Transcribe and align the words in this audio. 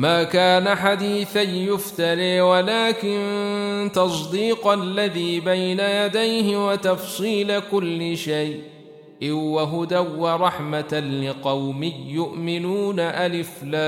ما 0.00 0.22
كان 0.22 0.74
حديثا 0.74 1.42
يفتري 1.42 2.40
ولكن 2.40 3.90
تصديق 3.94 4.68
الذي 4.68 5.40
بين 5.40 5.80
يديه 5.80 6.68
وتفصيل 6.68 7.60
كل 7.60 8.16
شيء. 8.16 8.60
وهدى 9.32 9.98
ورحمة 9.98 11.00
لقوم 11.22 11.82
يؤمنون 12.08 13.00
ألف 13.00 13.64
لام 13.64 13.80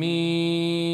ميم 0.00 0.84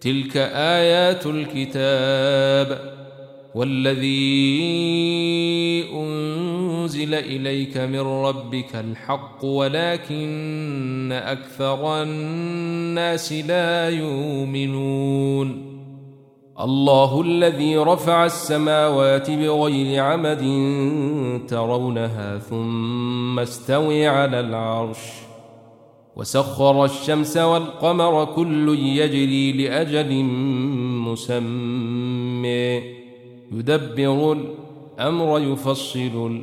تلك 0.00 0.36
آيات 0.54 1.26
الكتاب 1.26 2.98
والذي 3.54 4.28
أنزل 5.92 6.47
إليك 6.96 7.76
من 7.76 8.00
ربك 8.00 8.76
الحق 8.76 9.44
ولكن 9.44 11.12
أكثر 11.12 12.02
الناس 12.02 13.32
لا 13.32 13.88
يؤمنون. 13.88 15.78
الله 16.60 17.20
الذي 17.20 17.76
رفع 17.76 18.26
السماوات 18.26 19.30
بغير 19.30 20.02
عمد 20.02 20.44
ترونها 21.48 22.38
ثم 22.38 23.38
استوي 23.38 24.06
على 24.06 24.40
العرش 24.40 24.98
وسخر 26.16 26.84
الشمس 26.84 27.36
والقمر 27.36 28.24
كل 28.24 28.78
يجري 28.78 29.52
لأجل 29.52 30.24
مسمى. 31.04 32.82
يدبر 33.52 34.32
الأمر 34.32 35.40
يفصل 35.40 36.42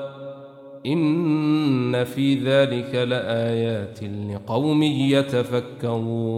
إن 0.85 2.03
في 2.03 2.35
ذلك 2.35 2.95
لآيات 2.95 3.99
لقوم 4.03 4.83
يتفكرون. 4.83 6.31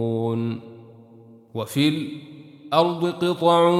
وفي 1.54 1.88
الأرض 1.88 3.06
قطع 3.06 3.70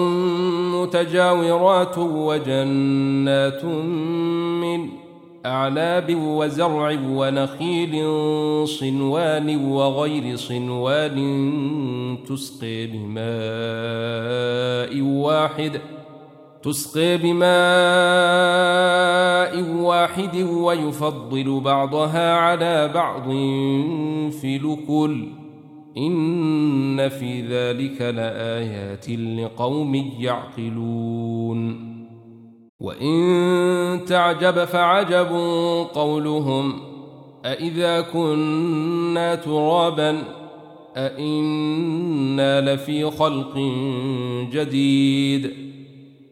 متجاورات 0.74 1.98
وجنات 1.98 3.64
من 3.64 4.88
أعناب 5.46 6.14
وزرع 6.14 6.98
ونخيل 7.08 7.94
صنوان 8.68 9.64
وغير 9.64 10.36
صنوان 10.36 11.18
تسقي 12.28 12.86
بماء 12.86 13.22
واحد 15.02 15.80
تسقي 16.64 17.16
بماء 17.16 17.44
واحد 19.84 20.36
ويفضل 20.36 21.60
بعضها 21.60 22.34
على 22.34 22.90
بعض 22.94 23.24
في 24.30 24.58
لكل. 24.58 25.26
إن 25.96 27.08
في 27.08 27.40
ذلك 27.40 28.02
لآيات 28.02 29.10
لقوم 29.10 30.12
يعقلون. 30.18 31.94
وإن 32.80 34.00
تعجب 34.06 34.64
فعجب 34.64 35.28
قولهم. 35.94 36.80
أإذا 37.44 38.00
كنا 38.00 39.34
ترابا. 39.34 40.22
أإنا 40.96 42.74
لفي 42.74 43.10
خلق 43.10 43.58
جديد. 44.52 45.64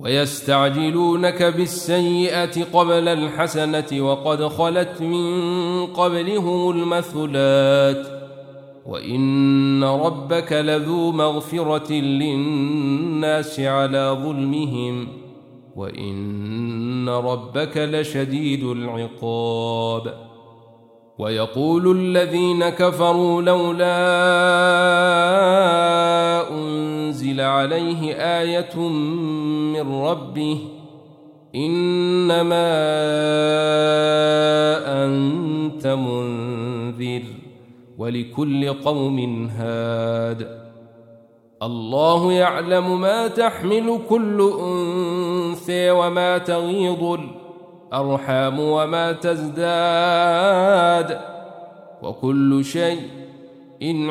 ويستعجلونك 0.00 1.42
بالسيئة 1.42 2.64
قبل 2.64 3.08
الحسنة 3.08 4.00
وقد 4.00 4.46
خلت 4.46 5.00
من 5.00 5.86
قبلهم 5.86 6.70
المثلات 6.70 8.06
وإن 8.86 9.84
ربك 9.84 10.52
لذو 10.52 11.12
مغفرة 11.12 11.92
للناس 11.92 13.60
على 13.60 14.18
ظلمهم 14.22 15.08
وإن 15.76 17.08
ربك 17.08 17.76
لشديد 17.76 18.64
العقاب 18.64 20.14
ويقول 21.18 21.96
الذين 21.96 22.68
كفروا 22.68 23.42
لولا 23.42 23.90
عليه 27.40 28.14
آية 28.14 28.78
من 29.74 29.92
ربه 29.92 30.58
إنما 31.54 32.70
أنت 35.04 35.86
منذر 35.86 37.22
ولكل 37.98 38.72
قوم 38.72 39.46
هاد 39.56 40.60
الله 41.62 42.32
يعلم 42.32 43.00
ما 43.00 43.28
تحمل 43.28 43.98
كل 44.08 44.52
أنثى 44.60 45.90
وما 45.90 46.38
تغيض 46.38 47.20
الأرحام 47.92 48.60
وما 48.60 49.12
تزداد 49.12 50.50
وكل 52.02 52.64
شيء 52.64 53.00
إن 53.82 54.10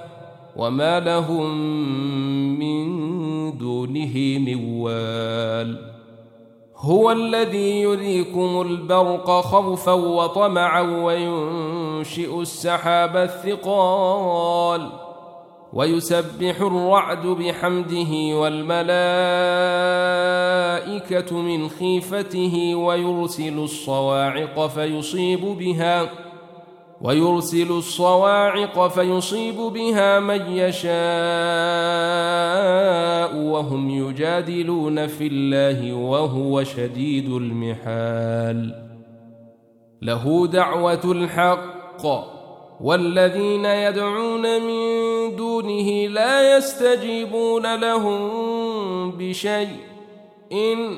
وما 0.55 0.99
لهم 0.99 1.57
من 2.59 3.57
دونه 3.57 4.13
من 4.39 4.81
وال 4.81 5.91
هو 6.77 7.11
الذي 7.11 7.81
يريكم 7.81 8.61
البرق 8.61 9.31
خوفا 9.31 9.91
وطمعا 9.91 10.81
وينشئ 10.81 12.41
السحاب 12.41 13.17
الثقال 13.17 14.89
ويسبح 15.73 16.61
الرعد 16.61 17.27
بحمده 17.27 18.37
والملائكة 18.37 20.21
الملائكة 20.81 21.41
من 21.41 21.69
خيفته 21.69 22.75
ويرسل 22.75 23.59
الصواعق 23.59 24.67
فيصيب 24.67 25.41
بها 25.41 26.09
ويرسل 27.03 27.71
الصواعق 27.71 28.87
فيصيب 28.87 29.55
بها 29.55 30.19
من 30.19 30.41
يشاء 30.51 30.91
وهم 33.35 33.89
يجادلون 33.89 35.07
في 35.07 35.27
الله 35.27 35.93
وهو 35.93 36.63
شديد 36.63 37.29
المحال. 37.29 38.87
له 40.01 40.47
دعوة 40.47 41.01
الحق 41.05 42.05
والذين 42.81 43.65
يدعون 43.65 44.61
من 44.61 44.81
دونه 45.35 46.07
لا 46.07 46.57
يستجيبون 46.57 47.75
لهم 47.75 49.11
بشيء. 49.11 49.77
إن 50.51 50.97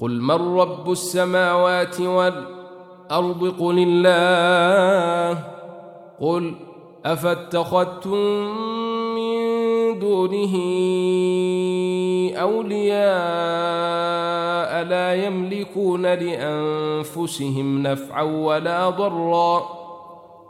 قل 0.00 0.20
من 0.20 0.58
رب 0.58 0.90
السماوات 0.90 2.00
والأرض 2.00 3.54
قل 3.60 3.84
الله 3.88 5.44
قل 6.20 6.54
أفاتخذتم 7.04 8.18
من 9.14 9.36
دونه 9.98 10.56
أولياء 12.40 12.96
لا 14.84 15.14
يملكون 15.26 16.02
لأنفسهم 16.06 17.82
نفعا 17.82 18.22
ولا 18.22 18.90
ضرا 18.90 19.58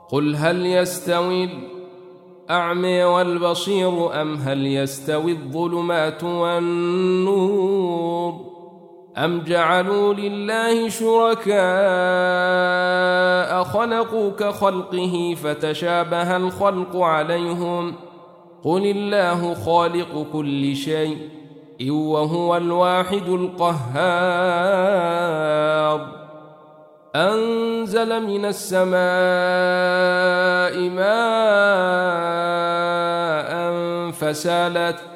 قل 0.09 0.37
هل 0.37 0.67
يستوي 0.67 1.49
الأعمى 2.51 3.05
والبصير 3.05 4.23
أم 4.23 4.35
هل 4.35 4.67
يستوي 4.67 5.33
الظلمات 5.33 6.25
والنور 6.25 6.97
أم 9.19 9.41
جعلوا 9.41 10.15
لله 10.15 10.89
شركاء 10.89 11.57
خلقوا 13.65 14.31
كخلقه 14.31 15.37
فتشابه 15.43 16.37
الخلق 16.37 16.97
عليهم 16.97 17.95
قل 18.65 18.87
الله 18.87 19.55
خالق 19.55 20.27
كل 20.33 20.77
شيء 20.77 21.19
وهو 21.91 22.57
الواحد 22.57 23.29
القهار 23.29 24.07
أنزل 27.17 28.27
من 28.27 28.45
السماء 28.45 28.97
ماء 30.89 32.17
فسالت 34.11 35.16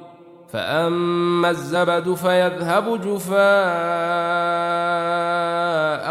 فأما 0.53 1.49
الزبد 1.49 2.13
فيذهب 2.13 3.01
جفاء 3.01 3.41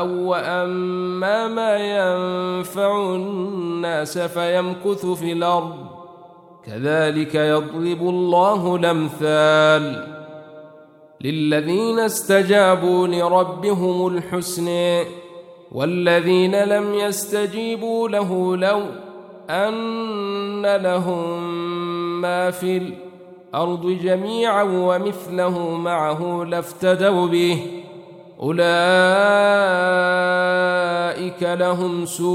وأما 0.07 1.49
ما 1.49 1.77
ينفع 1.77 3.15
الناس 3.15 4.19
فيمكث 4.19 5.07
في 5.07 5.33
الأرض 5.33 5.77
كذلك 6.67 7.35
يضرب 7.35 8.03
الله 8.09 8.77
الأمثال 8.77 10.07
للذين 11.21 11.99
استجابوا 11.99 13.07
لربهم 13.07 14.07
الحسن 14.07 14.69
والذين 15.73 16.65
لم 16.65 16.95
يستجيبوا 16.95 18.09
له 18.09 18.57
لو 18.57 18.83
أن 19.51 20.77
لهم 20.77 21.43
ما 22.21 22.51
في 22.51 22.77
الأرض 22.77 23.10
جميعا 23.87 24.63
ومثله 24.63 25.59
معه 25.71 26.45
لافتدوا 26.45 27.27
به. 27.27 27.83
أولئك 28.41 28.63
لهم 31.43 32.07
سوء 32.07 32.31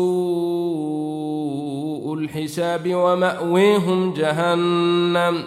الحساب 2.13 2.94
ومأويهم 2.95 4.13
جهنم. 4.13 5.44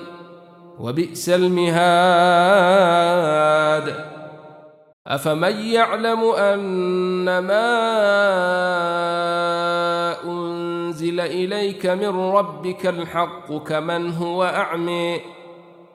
وبئس 0.80 1.28
المهاد. 1.28 2.88
أفمن 5.06 5.56
يعلم 5.56 6.24
أن 6.24 7.38
ما 7.38 7.68
أنزل 10.24 11.20
إليك 11.20 11.86
من 11.86 12.32
ربك 12.32 12.86
الحق 12.86 13.52
كمن 13.52 14.12
هو 14.12 14.44
أعمي 14.44 15.37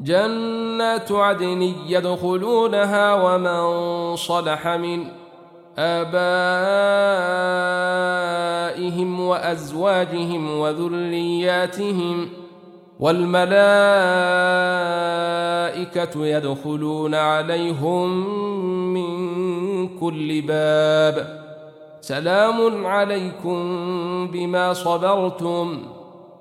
جنات 0.00 1.12
عدن 1.12 1.62
يدخلونها 1.88 3.14
ومن 3.14 4.16
صلح 4.16 4.68
من 4.68 5.04
آبائهم 5.78 6.20
وأزواجهم 9.20 10.58
وذرياتهم 10.58 12.28
والملائكة 13.00 13.50
يدخلون 16.26 17.14
عليهم 17.14 18.26
من 18.94 19.08
كل 19.98 20.40
باب. 20.40 21.40
سلام 22.00 22.86
عليكم 22.86 23.58
بما 24.32 24.72
صبرتم. 24.72 25.99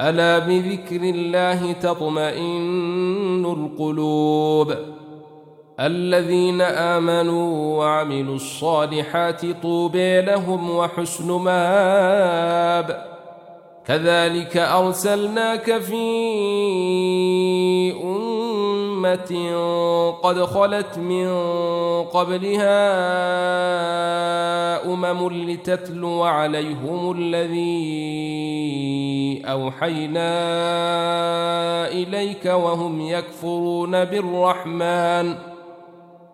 ألا 0.00 0.38
بذكر 0.38 1.00
الله 1.02 1.72
تطمئن 1.72 3.46
القلوب؟ 3.46 4.74
الذين 5.80 6.60
آمنوا 6.60 7.78
وعملوا 7.78 8.34
الصالحات 8.34 9.46
طوبى 9.62 10.20
لهم 10.20 10.70
وحسن 10.70 11.32
مآب. 11.32 13.14
كذلك 13.86 14.56
أرسلناك 14.56 15.78
في 15.78 16.04
أمة 18.04 19.56
قد 20.22 20.42
خلت 20.42 20.98
من 20.98 21.28
قبلها 22.02 22.84
أمم 24.92 25.50
لتتلو 25.50 26.22
عليهم 26.22 27.12
الذي 27.18 28.63
أوحينا 29.54 30.28
إليك 31.88 32.46
وهم 32.46 33.00
يكفرون 33.00 34.04
بالرحمن. 34.04 35.34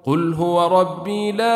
قل 0.06 0.34
هو 0.34 0.80
ربي 0.80 1.32
لا 1.32 1.46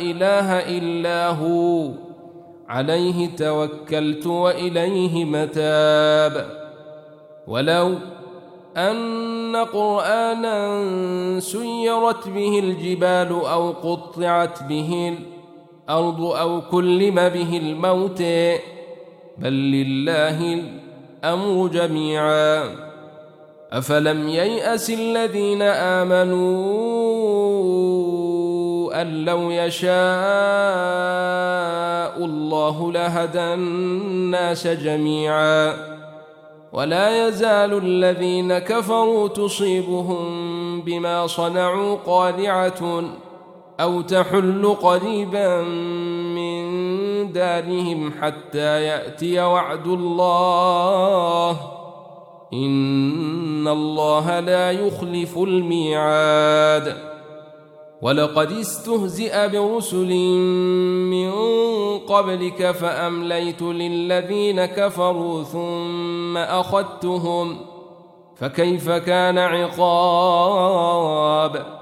إله 0.00 0.78
إلا 0.78 1.28
هو. 1.28 1.88
عليه 2.68 3.36
توكلت 3.36 4.26
وإليه 4.26 5.24
متاب. 5.24 6.46
ولو 7.48 7.94
أن 8.76 9.56
قرآنا 9.56 10.56
سيرت 11.40 12.28
به 12.28 12.58
الجبال 12.58 13.30
أو 13.30 13.70
قطعت 13.70 14.62
به 14.62 15.18
الأرض 15.88 16.20
أو 16.22 16.60
كلم 16.60 17.14
به 17.14 17.58
الموت 17.58 18.22
بل 19.38 19.52
لله 19.52 20.62
الأمر 21.24 21.68
جميعا. 21.68 22.64
أفلم 23.72 24.28
ييأس 24.28 24.90
الذين 24.90 25.62
آمنوا 25.62 26.52
أن 29.02 29.24
لو 29.24 29.50
يشاء 29.50 29.92
الله 32.24 32.92
لهدى 32.92 33.54
الناس 33.54 34.66
جميعا. 34.66 35.92
ولا 36.72 37.28
يزال 37.28 37.78
الذين 37.84 38.58
كفروا 38.58 39.28
تصيبهم 39.28 40.80
بما 40.80 41.26
صنعوا 41.26 41.96
قارعه 42.06 43.02
أو 43.80 44.00
تحل 44.00 44.76
قريبا 44.82 45.62
من 46.36 46.61
دارهم 47.22 48.12
حتى 48.20 48.82
يأتي 48.82 49.40
وعد 49.40 49.86
الله. 49.86 51.60
إن 52.52 53.68
الله 53.68 54.40
لا 54.40 54.70
يخلف 54.70 55.38
الميعاد. 55.38 56.96
ولقد 58.02 58.52
استهزئ 58.52 59.48
برسل 59.48 60.14
من 61.10 61.32
قبلك 61.98 62.70
فأمليت 62.70 63.62
للذين 63.62 64.64
كفروا 64.64 65.42
ثم 65.42 66.36
أخذتهم. 66.36 67.56
فكيف 68.36 68.90
كان 68.90 69.38
عقاب؟ 69.38 71.81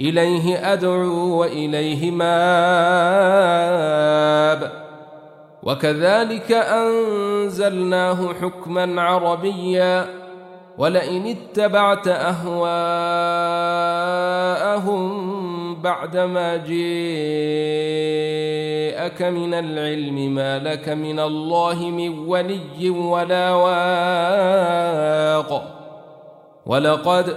إليه 0.00 0.72
أدعو 0.72 1.40
وإليه 1.40 2.10
مآب. 2.10 2.26
وكذلك 5.62 6.52
أنزلناه 6.52 8.34
حكما 8.34 9.02
عربيا. 9.02 10.06
ولئن 10.78 11.26
اتبعت 11.26 12.08
أهواءهم 12.08 12.66
بعدما 15.82 16.56
جاءك 16.56 16.66
من 19.22 19.54
العلم 19.54 20.34
ما 20.34 20.58
لك 20.58 20.88
من 20.88 21.20
الله 21.20 21.90
من 21.90 22.18
ولي 22.18 22.90
ولا 22.90 23.52
واق. 23.52 24.66
ولقد 26.66 27.36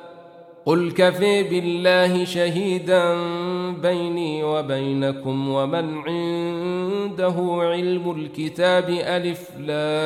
قل 0.65 0.91
كفي 0.91 1.43
بالله 1.43 2.25
شهيدا 2.25 3.15
بيني 3.71 4.43
وبينكم 4.43 5.49
ومن 5.49 5.97
عنده 5.97 7.35
علم 7.61 8.11
الكتاب 8.11 8.89
ألف 8.89 9.49
لامر 9.59 10.01